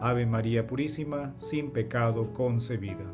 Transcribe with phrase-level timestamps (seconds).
[0.00, 3.04] Ave María Purísima, sin pecado concebida.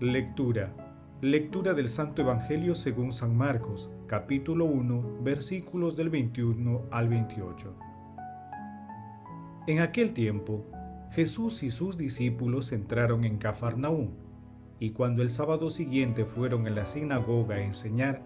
[0.00, 0.72] Lectura.
[1.20, 7.74] Lectura del Santo Evangelio según San Marcos, capítulo 1, versículos del 21 al 28.
[9.68, 10.64] En aquel tiempo,
[11.10, 14.27] Jesús y sus discípulos entraron en Cafarnaúm,
[14.80, 18.22] y cuando el sábado siguiente fueron a la sinagoga a enseñar,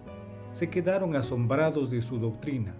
[0.53, 2.75] se quedaron asombrados de su doctrina,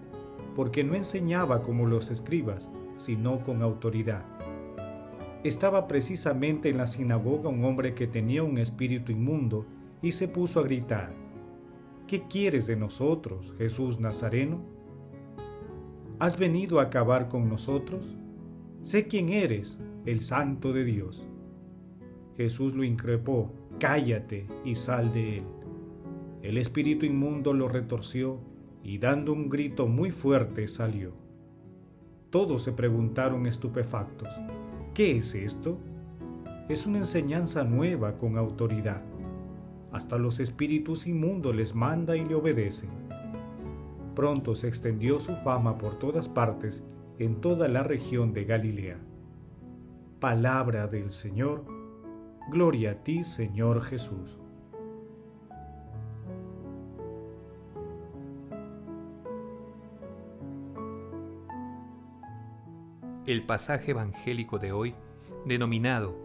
[0.55, 4.23] porque no enseñaba como los escribas, sino con autoridad
[5.43, 9.65] estaba precisamente en la sinagoga un hombre que tenía un espíritu inmundo
[10.01, 11.11] y se puso a gritar,
[12.07, 14.61] ¿Qué quieres de nosotros, Jesús Nazareno?
[16.19, 18.15] ¿Has venido a acabar con nosotros?
[18.81, 21.25] Sé quién eres, el santo de Dios.
[22.35, 25.43] Jesús lo increpó, cállate y sal de él.
[26.41, 28.39] El espíritu inmundo lo retorció
[28.83, 31.13] y dando un grito muy fuerte salió.
[32.29, 34.29] Todos se preguntaron estupefactos,
[34.93, 35.79] ¿Qué es esto?
[36.69, 39.01] Es una enseñanza nueva con autoridad.
[39.91, 42.91] Hasta los espíritus inmundos les manda y le obedecen.
[44.13, 46.83] Pronto se extendió su fama por todas partes
[47.17, 48.97] en toda la región de Galilea.
[50.19, 51.65] Palabra del Señor,
[52.49, 54.37] gloria a ti Señor Jesús.
[63.25, 64.95] El pasaje evangélico de hoy,
[65.45, 66.15] denominado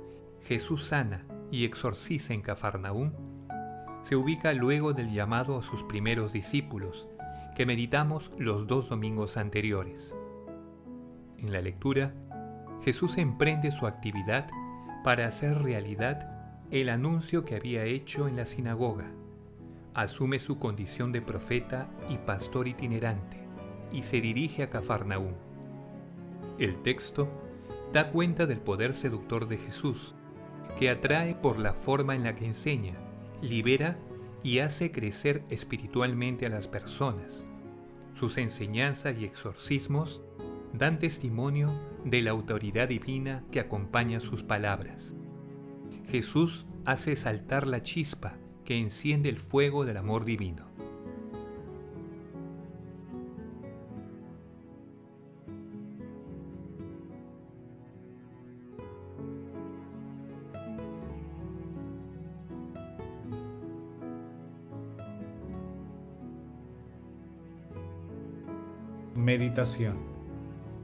[0.43, 3.13] Jesús sana y exorciza en Cafarnaúm,
[4.03, 7.09] se ubica luego del llamado a sus primeros discípulos,
[7.55, 10.15] que meditamos los dos domingos anteriores.
[11.39, 12.15] En la lectura,
[12.83, 14.49] Jesús emprende su actividad
[15.05, 16.31] para hacer realidad
[16.71, 19.11] el anuncio que había hecho en la sinagoga.
[19.95, 23.39] Asume su condición de profeta y pastor itinerante
[23.93, 25.33] y se dirige a Cafarnaúm
[26.59, 27.29] el texto
[27.93, 30.15] da cuenta del poder seductor de Jesús,
[30.79, 32.95] que atrae por la forma en la que enseña,
[33.41, 33.97] libera
[34.43, 37.47] y hace crecer espiritualmente a las personas.
[38.13, 40.21] Sus enseñanzas y exorcismos
[40.79, 41.75] dan testimonio
[42.05, 45.17] de la autoridad divina que acompaña sus palabras.
[46.07, 50.69] Jesús hace saltar la chispa que enciende el fuego del amor divino.
[69.17, 70.18] Meditación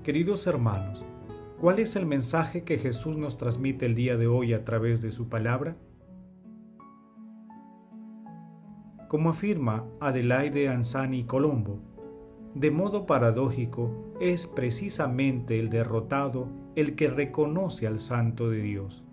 [0.04, 1.03] Queridos hermanos,
[1.59, 5.10] ¿cuál es el mensaje que Jesús nos transmite el día de hoy a través de
[5.10, 5.78] su palabra?
[9.09, 11.81] Como afirma Adelaide Anzani Colombo,
[12.54, 19.04] de modo paradójico, es precisamente el derrotado el que reconoce al Santo de Dios,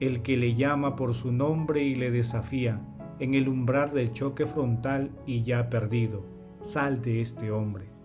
[0.00, 2.82] el que le llama por su nombre y le desafía
[3.20, 6.24] en el umbral del choque frontal y ya perdido,
[6.62, 7.96] sal de este hombre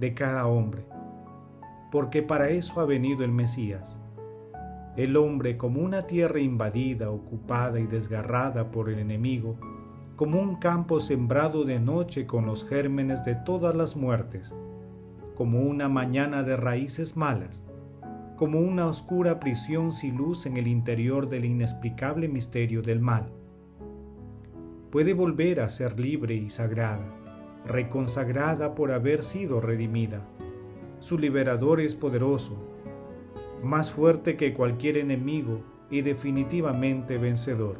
[0.00, 0.82] de cada hombre,
[1.90, 3.98] porque para eso ha venido el Mesías.
[4.96, 9.56] El hombre como una tierra invadida, ocupada y desgarrada por el enemigo,
[10.16, 14.54] como un campo sembrado de noche con los gérmenes de todas las muertes,
[15.34, 17.62] como una mañana de raíces malas,
[18.36, 23.32] como una oscura prisión sin luz en el interior del inexplicable misterio del mal.
[24.90, 27.20] Puede volver a ser libre y sagrada
[27.66, 30.26] reconsagrada por haber sido redimida.
[31.00, 32.56] Su liberador es poderoso,
[33.62, 37.78] más fuerte que cualquier enemigo y definitivamente vencedor.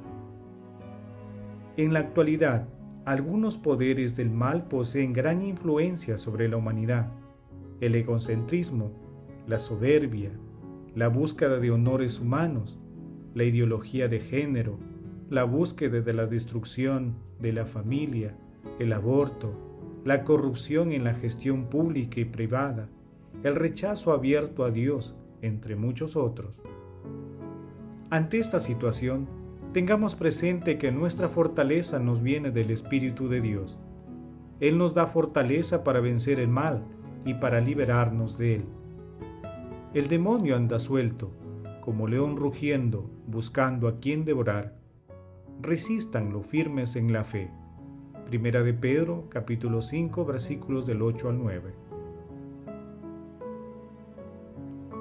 [1.76, 2.68] En la actualidad,
[3.04, 7.12] algunos poderes del mal poseen gran influencia sobre la humanidad.
[7.80, 8.92] El egocentrismo,
[9.46, 10.32] la soberbia,
[10.94, 12.78] la búsqueda de honores humanos,
[13.34, 14.78] la ideología de género,
[15.28, 18.36] la búsqueda de la destrucción de la familia,
[18.78, 19.52] el aborto,
[20.04, 22.88] la corrupción en la gestión pública y privada,
[23.42, 26.60] el rechazo abierto a Dios, entre muchos otros.
[28.10, 29.28] Ante esta situación,
[29.72, 33.78] tengamos presente que nuestra fortaleza nos viene del Espíritu de Dios.
[34.58, 36.84] Él nos da fortaleza para vencer el mal
[37.24, 38.64] y para liberarnos de él.
[39.94, 41.30] El demonio anda suelto,
[41.80, 44.76] como león rugiendo, buscando a quien devorar.
[45.62, 47.50] Resístanlo firmes en la fe.
[48.26, 51.89] Primera de Pedro, capítulo 5, versículos del 8 al 9.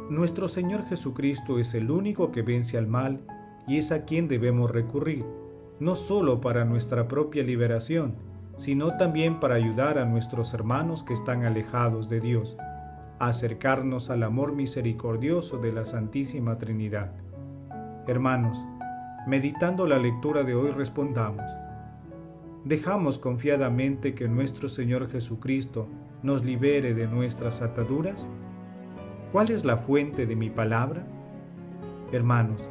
[0.09, 3.21] Nuestro Señor Jesucristo es el único que vence al mal
[3.67, 5.23] y es a quien debemos recurrir,
[5.79, 8.15] no solo para nuestra propia liberación,
[8.57, 12.57] sino también para ayudar a nuestros hermanos que están alejados de Dios,
[13.19, 17.11] a acercarnos al amor misericordioso de la Santísima Trinidad.
[18.07, 18.65] Hermanos,
[19.27, 21.45] meditando la lectura de hoy respondamos,
[22.65, 25.87] ¿dejamos confiadamente que nuestro Señor Jesucristo
[26.23, 28.27] nos libere de nuestras ataduras?
[29.31, 31.05] ¿Cuál es la fuente de mi palabra?
[32.11, 32.67] Hermanos,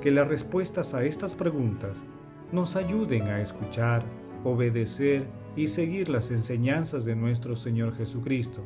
[0.00, 2.02] que las respuestas a estas preguntas
[2.50, 4.02] nos ayuden a escuchar,
[4.42, 8.64] obedecer y seguir las enseñanzas de nuestro Señor Jesucristo.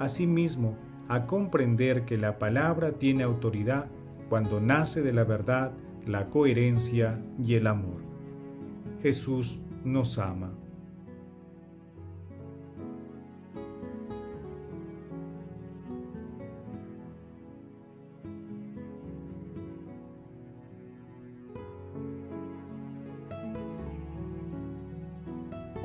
[0.00, 0.76] Asimismo,
[1.08, 3.86] a comprender que la palabra tiene autoridad
[4.28, 5.72] cuando nace de la verdad,
[6.04, 8.02] la coherencia y el amor.
[9.02, 10.50] Jesús nos ama.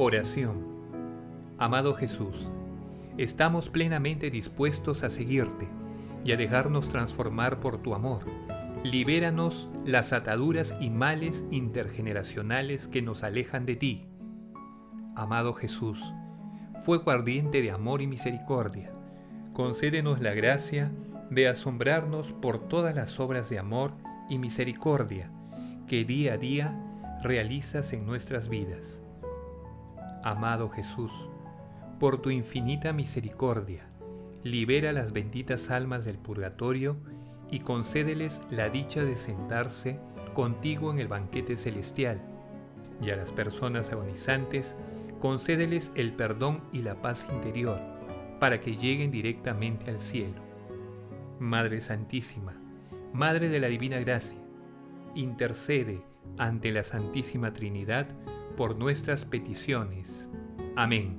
[0.03, 0.65] Oración.
[1.59, 2.49] Amado Jesús,
[3.19, 5.67] estamos plenamente dispuestos a seguirte
[6.25, 8.25] y a dejarnos transformar por tu amor.
[8.83, 14.07] Libéranos las ataduras y males intergeneracionales que nos alejan de ti.
[15.15, 16.15] Amado Jesús,
[16.83, 18.91] fuego ardiente de amor y misericordia,
[19.53, 20.91] concédenos la gracia
[21.29, 23.93] de asombrarnos por todas las obras de amor
[24.31, 25.31] y misericordia
[25.87, 26.75] que día a día
[27.21, 29.00] realizas en nuestras vidas
[30.23, 31.11] Amado Jesús,
[31.99, 33.87] por tu infinita misericordia,
[34.43, 36.97] libera las benditas almas del purgatorio
[37.49, 39.99] y concédeles la dicha de sentarse
[40.33, 42.21] contigo en el banquete celestial,
[43.01, 44.77] y a las personas agonizantes,
[45.19, 47.79] concédeles el perdón y la paz interior,
[48.39, 50.41] para que lleguen directamente al cielo.
[51.39, 52.53] Madre Santísima,
[53.11, 54.39] Madre de la Divina Gracia,
[55.15, 56.03] intercede
[56.37, 58.07] ante la Santísima Trinidad
[58.55, 60.29] por nuestras peticiones.
[60.75, 61.17] Amén.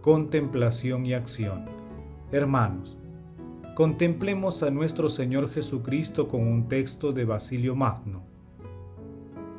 [0.00, 1.66] Contemplación y acción.
[2.32, 2.96] Hermanos,
[3.74, 8.29] contemplemos a nuestro Señor Jesucristo con un texto de Basilio Magno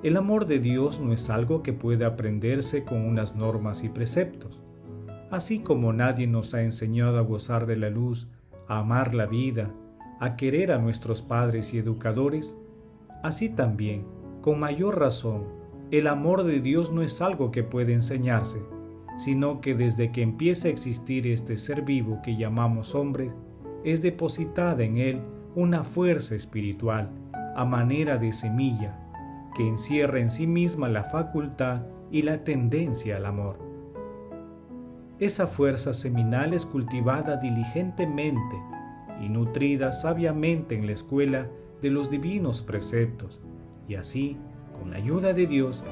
[0.03, 4.61] el amor de Dios no es algo que puede aprenderse con unas normas y preceptos.
[5.29, 8.27] Así como nadie nos ha enseñado a gozar de la luz,
[8.67, 9.71] a amar la vida,
[10.19, 12.57] a querer a nuestros padres y educadores,
[13.21, 14.05] así también,
[14.41, 15.45] con mayor razón,
[15.91, 18.59] el amor de Dios no es algo que puede enseñarse,
[19.17, 23.29] sino que desde que empieza a existir este ser vivo que llamamos hombre,
[23.83, 25.21] es depositada en él
[25.53, 27.11] una fuerza espiritual,
[27.55, 29.00] a manera de semilla,
[29.55, 31.81] que encierra en sí misma la facultad
[32.11, 33.57] y la tendencia al amor.
[35.19, 38.55] Esa fuerza seminal es cultivada diligentemente
[39.21, 41.47] y nutrida sabiamente en la escuela
[41.81, 43.39] de los divinos preceptos,
[43.87, 44.37] y así,
[44.79, 45.83] con la ayuda de Dios,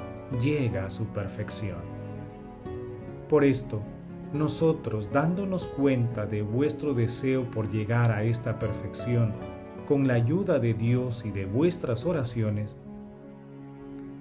[0.42, 1.78] llega a su perfección.
[3.28, 3.82] Por esto,
[4.34, 9.34] nosotros, dándonos cuenta de vuestro deseo por llegar a esta perfección,
[9.88, 12.78] con la ayuda de Dios y de vuestras oraciones,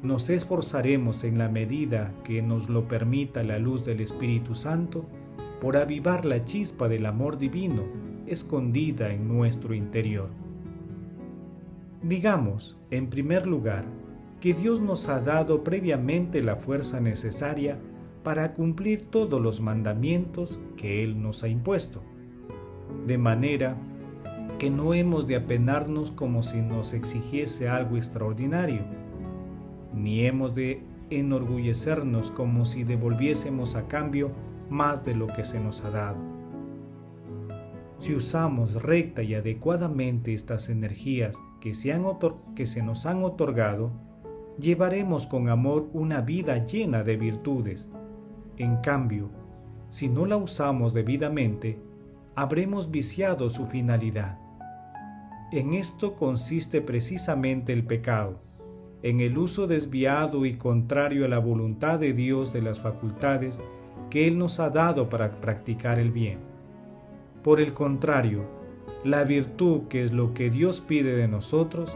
[0.03, 5.05] nos esforzaremos en la medida que nos lo permita la luz del Espíritu Santo
[5.61, 7.83] por avivar la chispa del amor divino
[8.27, 10.29] escondida en nuestro interior.
[12.03, 13.85] Digamos, en primer lugar,
[14.41, 17.79] que Dios nos ha dado previamente la fuerza necesaria
[18.23, 22.03] para cumplir todos los mandamientos que Él nos ha impuesto,
[23.07, 23.77] de manera
[24.61, 28.83] que no hemos de apenarnos como si nos exigiese algo extraordinario,
[29.99, 34.31] ni hemos de enorgullecernos como si devolviésemos a cambio
[34.71, 36.19] más de lo que se nos ha dado.
[37.99, 42.05] Si usamos recta y adecuadamente estas energías que se, han
[42.55, 43.91] que se nos han otorgado,
[44.59, 47.91] llevaremos con amor una vida llena de virtudes.
[48.57, 49.31] En cambio,
[49.89, 51.81] si no la usamos debidamente,
[52.37, 54.39] habremos viciado su finalidad.
[55.51, 58.48] En esto consiste precisamente el pecado
[59.03, 63.61] en el uso desviado y contrario a la voluntad de Dios de las facultades
[64.11, 66.39] que Él nos ha dado para practicar el bien.
[67.43, 68.45] Por el contrario,
[69.05, 71.95] la virtud, que es lo que Dios pide de nosotros,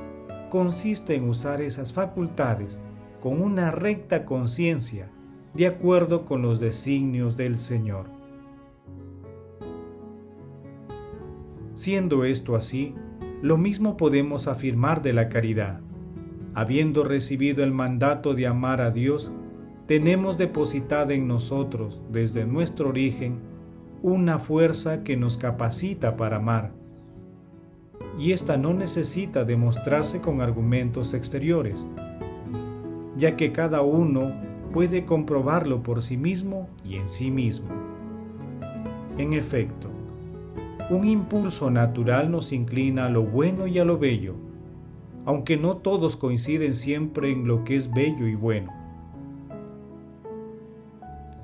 [0.50, 2.80] consiste en usar esas facultades
[3.20, 5.10] con una recta conciencia,
[5.54, 8.06] de acuerdo con los designios del Señor.
[11.74, 12.94] Siendo esto así,
[13.42, 15.80] lo mismo podemos afirmar de la caridad.
[16.54, 19.32] Habiendo recibido el mandato de amar a Dios,
[19.86, 23.40] tenemos depositada en nosotros, desde nuestro origen,
[24.02, 26.70] una fuerza que nos capacita para amar.
[28.18, 31.86] Y esta no necesita demostrarse con argumentos exteriores,
[33.16, 34.32] ya que cada uno
[34.72, 37.68] puede comprobarlo por sí mismo y en sí mismo.
[39.16, 39.88] En efecto,
[40.90, 44.34] un impulso natural nos inclina a lo bueno y a lo bello,
[45.24, 48.72] aunque no todos coinciden siempre en lo que es bello y bueno.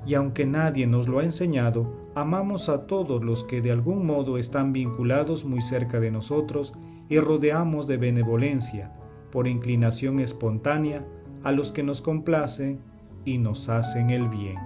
[0.05, 4.37] Y aunque nadie nos lo ha enseñado, amamos a todos los que de algún modo
[4.37, 6.73] están vinculados muy cerca de nosotros
[7.09, 8.91] y rodeamos de benevolencia,
[9.31, 11.05] por inclinación espontánea,
[11.43, 12.79] a los que nos complacen
[13.23, 14.57] y nos hacen el bien.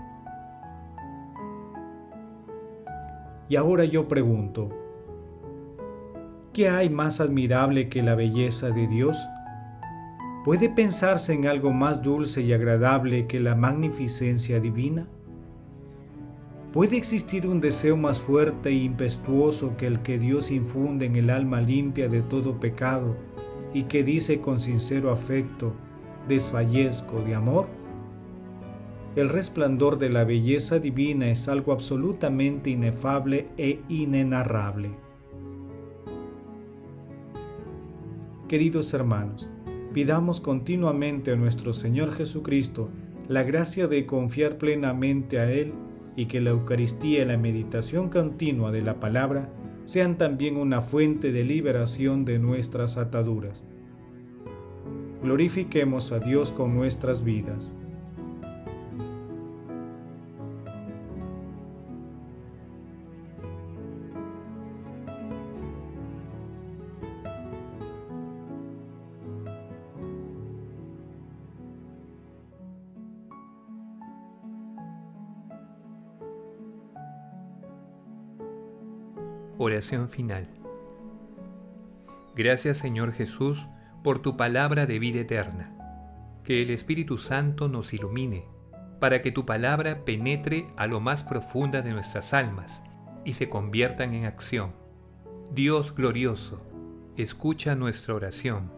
[3.49, 4.69] Y ahora yo pregunto,
[6.53, 9.17] ¿qué hay más admirable que la belleza de Dios?
[10.45, 15.07] ¿Puede pensarse en algo más dulce y agradable que la magnificencia divina?
[16.71, 21.31] ¿Puede existir un deseo más fuerte e impetuoso que el que Dios infunde en el
[21.31, 23.15] alma limpia de todo pecado
[23.73, 25.73] y que dice con sincero afecto,
[26.27, 27.67] desfallezco de amor?
[29.15, 35.02] El resplandor de la belleza divina es algo absolutamente inefable e inenarrable.
[38.47, 39.49] Queridos hermanos,
[39.93, 42.89] pidamos continuamente a nuestro Señor Jesucristo
[43.29, 45.73] la gracia de confiar plenamente a Él
[46.17, 49.49] y que la Eucaristía y la meditación continua de la palabra
[49.85, 53.63] sean también una fuente de liberación de nuestras ataduras.
[55.23, 57.73] Glorifiquemos a Dios con nuestras vidas.
[79.59, 80.47] Oración final.
[82.35, 83.67] Gracias Señor Jesús
[84.03, 85.77] por tu palabra de vida eterna.
[86.43, 88.45] Que el Espíritu Santo nos ilumine,
[88.99, 92.81] para que tu palabra penetre a lo más profunda de nuestras almas
[93.25, 94.71] y se conviertan en acción.
[95.53, 96.59] Dios glorioso,
[97.15, 98.71] escucha nuestra oración.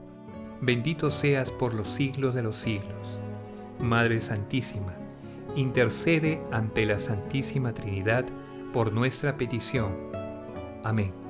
[0.61, 3.17] Bendito seas por los siglos de los siglos.
[3.79, 4.93] Madre Santísima,
[5.55, 8.25] intercede ante la Santísima Trinidad
[8.73, 10.14] por nuestra petición
[10.85, 11.24] Amém.